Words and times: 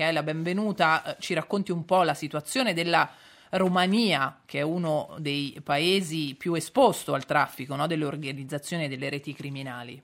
Michaela, 0.00 0.22
benvenuta. 0.22 1.02
Eh, 1.04 1.16
ci 1.20 1.34
racconti 1.34 1.72
un 1.72 1.84
po' 1.84 2.02
la 2.04 2.14
situazione 2.14 2.72
della 2.72 3.06
Romania, 3.50 4.40
che 4.46 4.60
è 4.60 4.62
uno 4.62 5.14
dei 5.18 5.60
paesi 5.62 6.34
più 6.38 6.54
esposto 6.54 7.12
al 7.12 7.26
traffico 7.26 7.76
no? 7.76 7.86
delle 7.86 8.06
organizzazioni 8.06 8.84
e 8.84 8.88
delle 8.88 9.10
reti 9.10 9.34
criminali. 9.34 10.00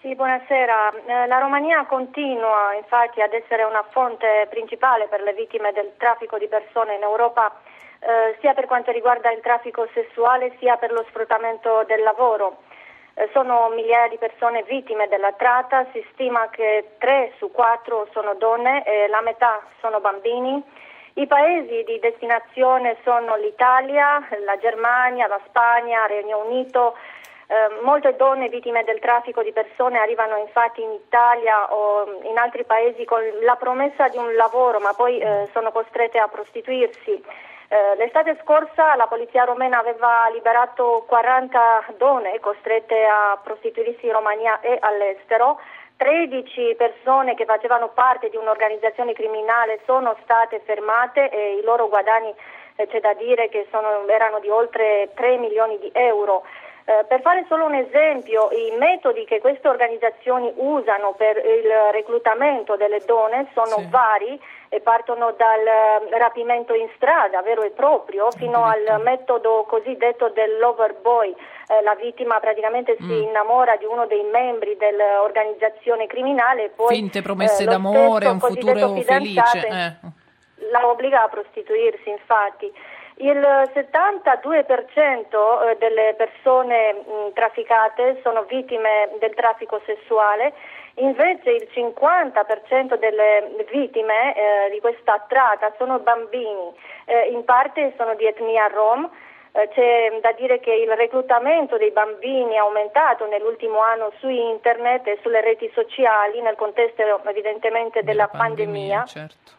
Sì, 0.00 0.14
buonasera. 0.14 0.94
Eh, 1.04 1.26
la 1.26 1.38
Romania 1.40 1.84
continua 1.84 2.72
infatti 2.80 3.20
ad 3.20 3.34
essere 3.34 3.64
una 3.64 3.84
fonte 3.90 4.46
principale 4.48 5.08
per 5.08 5.20
le 5.20 5.34
vittime 5.34 5.72
del 5.72 5.92
traffico 5.98 6.38
di 6.38 6.48
persone 6.48 6.94
in 6.94 7.02
Europa, 7.02 7.52
eh, 8.00 8.34
sia 8.40 8.54
per 8.54 8.64
quanto 8.64 8.92
riguarda 8.92 9.30
il 9.30 9.42
traffico 9.42 9.86
sessuale 9.92 10.56
sia 10.58 10.78
per 10.78 10.90
lo 10.90 11.04
sfruttamento 11.10 11.84
del 11.86 12.00
lavoro. 12.00 12.62
Eh, 13.18 13.28
sono 13.32 13.68
migliaia 13.70 14.06
di 14.06 14.16
persone 14.16 14.62
vittime 14.62 15.08
della 15.08 15.32
tratta, 15.32 15.84
si 15.90 16.06
stima 16.12 16.48
che 16.50 16.90
3 16.98 17.32
su 17.38 17.50
4 17.50 18.06
sono 18.12 18.34
donne 18.34 18.84
e 18.84 19.08
la 19.08 19.20
metà 19.22 19.60
sono 19.80 19.98
bambini. 19.98 20.62
I 21.14 21.26
paesi 21.26 21.82
di 21.82 21.98
destinazione 21.98 22.96
sono 23.02 23.34
l'Italia, 23.34 24.24
la 24.44 24.56
Germania, 24.58 25.26
la 25.26 25.40
Spagna, 25.46 26.04
il 26.04 26.10
Regno 26.10 26.44
Unito. 26.46 26.94
Eh, 27.48 27.82
molte 27.82 28.14
donne 28.14 28.48
vittime 28.48 28.84
del 28.84 29.00
traffico 29.00 29.42
di 29.42 29.50
persone 29.50 29.98
arrivano 29.98 30.36
infatti 30.36 30.80
in 30.80 30.92
Italia 30.92 31.74
o 31.74 32.20
in 32.22 32.38
altri 32.38 32.62
paesi 32.64 33.04
con 33.04 33.20
la 33.42 33.56
promessa 33.56 34.06
di 34.06 34.16
un 34.16 34.32
lavoro, 34.36 34.78
ma 34.78 34.92
poi 34.92 35.18
eh, 35.18 35.48
sono 35.50 35.72
costrette 35.72 36.20
a 36.20 36.28
prostituirsi. 36.28 37.20
Eh, 37.70 37.96
l'estate 37.96 38.38
scorsa 38.42 38.96
la 38.96 39.06
polizia 39.06 39.44
romena 39.44 39.78
aveva 39.78 40.26
liberato 40.32 41.04
40 41.06 41.96
donne 41.98 42.40
costrette 42.40 43.04
a 43.04 43.38
prostituirsi 43.42 44.06
in 44.06 44.12
Romania 44.12 44.60
e 44.60 44.78
all'estero. 44.80 45.60
13 45.98 46.76
persone 46.78 47.34
che 47.34 47.44
facevano 47.44 47.88
parte 47.88 48.30
di 48.30 48.36
un'organizzazione 48.36 49.12
criminale 49.12 49.80
sono 49.84 50.16
state 50.22 50.60
fermate 50.64 51.28
e 51.28 51.58
i 51.58 51.62
loro 51.62 51.88
guadagni 51.88 52.32
eh, 52.76 52.86
c'è 52.86 53.00
da 53.00 53.12
dire 53.14 53.48
che 53.50 53.66
sono, 53.70 54.06
erano 54.06 54.38
di 54.38 54.48
oltre 54.48 55.10
3 55.14 55.36
milioni 55.36 55.78
di 55.78 55.90
euro. 55.92 56.44
Eh, 56.88 57.04
per 57.04 57.20
fare 57.20 57.44
solo 57.48 57.66
un 57.66 57.74
esempio, 57.74 58.48
i 58.50 58.74
metodi 58.78 59.26
che 59.26 59.40
queste 59.40 59.68
organizzazioni 59.68 60.50
usano 60.56 61.12
per 61.12 61.36
il 61.36 61.68
reclutamento 61.92 62.76
delle 62.76 63.02
donne 63.04 63.46
sono 63.52 63.76
sì. 63.76 63.88
vari 63.90 64.40
e 64.70 64.80
partono 64.80 65.34
dal 65.36 65.66
eh, 65.66 66.18
rapimento 66.18 66.72
in 66.72 66.88
strada, 66.96 67.42
vero 67.42 67.60
e 67.60 67.72
proprio, 67.72 68.30
fino 68.30 68.64
al 68.64 69.02
metodo 69.02 69.66
cosiddetto 69.68 70.30
del 70.30 70.56
lover 70.56 70.94
boy. 71.02 71.28
Eh, 71.28 71.82
la 71.82 71.94
vittima 71.94 72.40
praticamente 72.40 72.96
mm. 72.98 73.06
si 73.06 73.22
innamora 73.22 73.76
di 73.76 73.84
uno 73.84 74.06
dei 74.06 74.22
membri 74.22 74.74
dell'organizzazione 74.78 76.06
criminale 76.06 76.64
e 76.64 76.68
poi 76.70 76.94
finte 76.94 77.20
promesse 77.20 77.64
eh, 77.64 77.66
d'amore, 77.66 78.28
un 78.28 78.40
futuro 78.40 78.94
felice. 79.02 79.58
Eh. 79.58 79.92
La 80.70 80.88
obbliga 80.88 81.24
a 81.24 81.28
prostituirsi, 81.28 82.08
infatti. 82.08 82.72
Il 83.20 83.36
72% 83.36 85.70
eh, 85.70 85.76
delle 85.78 86.14
persone 86.16 87.02
trafficate 87.34 88.20
sono 88.22 88.44
vittime 88.44 89.10
del 89.18 89.34
traffico 89.34 89.80
sessuale, 89.84 90.52
invece 90.94 91.50
il 91.50 91.68
50% 91.74 92.96
delle 92.96 93.66
vittime 93.72 94.36
eh, 94.36 94.70
di 94.70 94.78
questa 94.78 95.26
tratta 95.28 95.74
sono 95.78 95.98
bambini, 95.98 96.72
eh, 97.06 97.30
in 97.32 97.44
parte 97.44 97.92
sono 97.96 98.14
di 98.14 98.24
etnia 98.24 98.68
rom. 98.68 99.10
Eh, 99.50 99.68
c'è 99.70 100.16
da 100.20 100.30
dire 100.32 100.60
che 100.60 100.72
il 100.72 100.92
reclutamento 100.92 101.76
dei 101.76 101.90
bambini 101.90 102.54
è 102.54 102.58
aumentato 102.58 103.26
nell'ultimo 103.26 103.80
anno 103.80 104.12
su 104.20 104.28
internet 104.28 105.08
e 105.08 105.18
sulle 105.22 105.40
reti 105.40 105.68
sociali 105.74 106.40
nel 106.40 106.54
contesto 106.54 107.02
evidentemente 107.24 108.04
della, 108.04 108.26
della 108.26 108.28
pandemia. 108.28 108.98
pandemia. 108.98 109.04
Certo. 109.06 109.57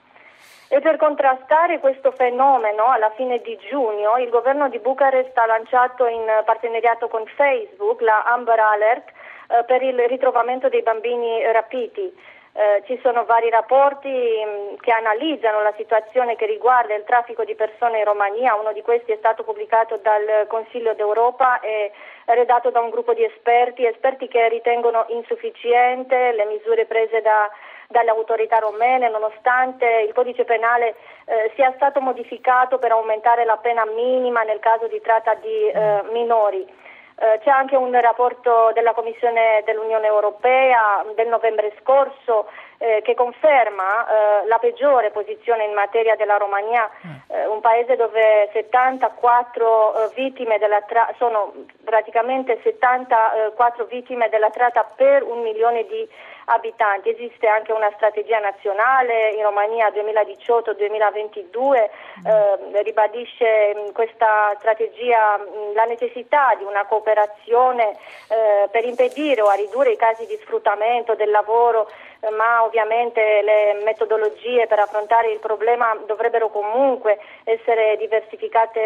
E 0.71 0.81
per 0.81 0.97
contrastare 0.97 1.79
questo 1.79 2.11
fenomeno, 2.11 2.85
alla 2.91 3.09
fine 3.15 3.39
di 3.39 3.57
giugno, 3.57 4.17
il 4.17 4.29
governo 4.29 4.69
di 4.69 4.77
Bucarest 4.77 5.35
ha 5.35 5.47
lanciato 5.47 6.05
in 6.05 6.23
partenariato 6.45 7.07
con 7.07 7.25
Facebook 7.25 8.01
la 8.01 8.21
Amber 8.23 8.59
Alert 8.59 9.09
eh, 9.09 9.63
per 9.63 9.81
il 9.81 9.97
ritrovamento 10.07 10.69
dei 10.69 10.83
bambini 10.83 11.41
rapiti. 11.51 12.13
Eh, 12.53 12.83
ci 12.85 12.99
sono 13.01 13.25
vari 13.25 13.49
rapporti 13.49 14.09
mh, 14.09 14.73
mm, 14.73 14.75
che 14.79 14.91
analizzano 14.91 15.63
la 15.63 15.73
situazione 15.75 16.35
che 16.35 16.45
riguarda 16.45 16.93
il 16.93 17.03
traffico 17.03 17.43
di 17.43 17.55
persone 17.55 17.99
in 17.99 18.05
Romania, 18.05 18.53
uno 18.53 18.71
di 18.71 18.83
questi 18.83 19.11
è 19.11 19.17
stato 19.17 19.43
pubblicato 19.43 19.97
dal 19.97 20.45
Consiglio 20.47 20.93
d'Europa 20.93 21.61
e 21.61 21.91
redatto 22.25 22.69
da 22.69 22.79
un 22.79 22.91
gruppo 22.91 23.15
di 23.15 23.23
esperti, 23.23 23.87
esperti 23.87 24.27
che 24.27 24.47
ritengono 24.49 25.05
insufficiente 25.09 26.31
le 26.33 26.45
misure 26.45 26.85
prese 26.85 27.21
da 27.21 27.49
dalle 27.91 28.11
autorità 28.11 28.59
romene, 28.59 29.09
nonostante 29.09 30.05
il 30.07 30.13
codice 30.13 30.45
penale 30.45 30.95
eh, 31.25 31.51
sia 31.55 31.73
stato 31.75 31.99
modificato 31.99 32.77
per 32.77 32.91
aumentare 32.91 33.45
la 33.45 33.57
pena 33.57 33.83
minima 33.83 34.43
nel 34.43 34.59
caso 34.59 34.87
di 34.87 35.01
tratta 35.01 35.33
di 35.33 35.67
eh, 35.69 36.03
minori. 36.11 36.61
Eh, 36.61 37.39
c'è 37.43 37.49
anche 37.49 37.75
un 37.75 37.91
rapporto 37.99 38.69
della 38.75 38.93
Commissione 38.93 39.63
dell'Unione 39.65 40.05
Europea 40.05 41.03
del 41.15 41.29
novembre 41.29 41.73
scorso 41.81 42.47
eh, 42.79 43.01
che 43.03 43.13
conferma 43.13 44.07
eh, 44.07 44.47
la 44.47 44.57
peggiore 44.57 45.11
posizione 45.11 45.65
in 45.65 45.73
materia 45.73 46.15
della 46.15 46.37
Romania, 46.37 46.89
mm. 46.89 47.11
eh, 47.27 47.45
un 47.47 47.59
paese 47.59 47.97
dove 47.97 48.49
74 48.53 50.05
eh, 50.05 50.09
vittime 50.15 50.57
della 50.57 50.81
tra- 50.81 51.13
sono 51.17 51.53
praticamente 51.83 52.59
74 52.63 53.85
vittime 53.85 54.29
della 54.29 54.49
tratta 54.49 54.83
per 54.95 55.23
un 55.23 55.41
milione 55.41 55.85
di 55.87 56.07
abitanti. 56.45 57.09
Esiste 57.09 57.47
anche 57.47 57.73
una 57.73 57.91
strategia 57.95 58.39
nazionale 58.39 59.31
in 59.31 59.43
Romania 59.43 59.89
2018-2022, 59.89 61.59
mm. 61.59 62.25
eh, 62.25 62.81
ribadisce 62.83 63.75
mh, 63.75 63.91
questa 63.91 64.55
strategia 64.57 65.37
mh, 65.37 65.73
la 65.73 65.83
necessità 65.83 66.55
di 66.57 66.63
una 66.63 66.85
cooperazione 66.85 67.97
eh, 68.29 68.69
per 68.71 68.85
impedire 68.85 69.41
o 69.41 69.47
a 69.47 69.55
ridurre 69.55 69.91
i 69.91 69.97
casi 69.97 70.25
di 70.25 70.39
sfruttamento 70.41 71.13
del 71.15 71.29
lavoro 71.29 71.89
ma 72.35 72.63
ovviamente 72.63 73.21
le 73.41 73.81
metodologie 73.83 74.67
per 74.67 74.79
affrontare 74.79 75.31
il 75.31 75.39
problema 75.39 75.97
dovrebbero 76.05 76.49
comunque 76.49 77.17
essere 77.43 77.95
diversificate 77.97 78.79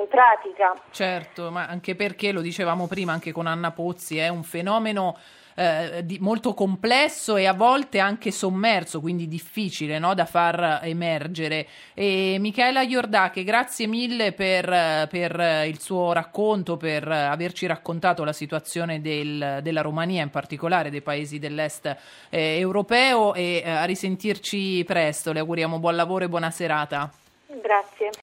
in 0.00 0.08
pratica. 0.08 0.74
Certo, 0.90 1.50
ma 1.50 1.66
anche 1.66 1.94
perché, 1.94 2.32
lo 2.32 2.40
dicevamo 2.40 2.86
prima 2.86 3.12
anche 3.12 3.32
con 3.32 3.46
Anna 3.46 3.72
Pozzi, 3.72 4.18
è 4.18 4.28
un 4.28 4.42
fenomeno 4.42 5.16
eh, 5.58 6.04
di, 6.04 6.18
molto 6.20 6.52
complesso 6.52 7.36
e 7.36 7.46
a 7.46 7.54
volte 7.54 7.98
anche 7.98 8.30
sommerso, 8.30 9.00
quindi 9.00 9.26
difficile 9.26 9.98
no, 9.98 10.12
da 10.12 10.26
far 10.26 10.80
emergere. 10.82 11.66
E 11.94 12.36
Michela 12.38 12.82
Iordache, 12.82 13.42
grazie 13.42 13.86
mille 13.86 14.32
per, 14.32 15.08
per, 15.08 15.64
il 15.66 15.80
suo 15.80 16.12
racconto, 16.12 16.76
per 16.76 17.08
averci 17.08 17.66
raccontato 17.66 18.22
la 18.22 18.34
situazione 18.34 19.00
del, 19.00 19.60
della 19.62 19.80
Romania, 19.80 20.22
in 20.22 20.30
particolare 20.30 20.90
dei 20.90 21.00
paesi 21.02 21.38
dell'est 21.38 21.86
eh, 22.28 22.58
europeo 22.58 23.32
e 23.32 23.62
eh, 23.64 23.70
a 23.70 23.84
risentirci 23.84 24.84
presto. 24.84 25.32
Le 25.32 25.40
auguriamo 25.40 25.78
buon 25.78 25.96
lavoro 25.96 26.24
e 26.24 26.28
buona 26.28 26.50
serata. 26.50 27.10
Grazie. 27.46 28.10